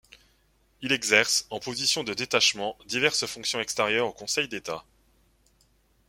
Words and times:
Il 0.81 0.93
exerce, 0.93 1.45
en 1.51 1.59
position 1.59 2.03
de 2.03 2.15
détachement, 2.15 2.75
diverses 2.87 3.27
fonctions 3.27 3.59
extérieures 3.59 4.07
au 4.07 4.11
conseil 4.11 4.47
d’État. 4.47 4.83